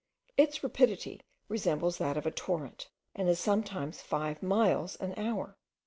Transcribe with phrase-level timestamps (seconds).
[0.35, 5.59] Its rapidity resembles that of a torrent, and is sometimes five miles an hour.